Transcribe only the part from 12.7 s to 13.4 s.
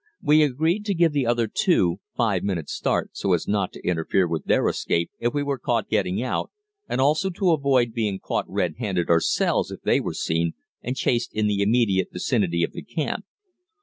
the camp.